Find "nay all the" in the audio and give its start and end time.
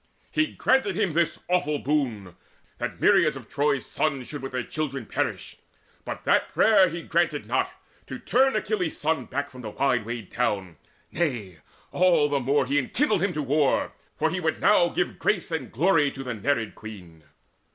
11.11-12.39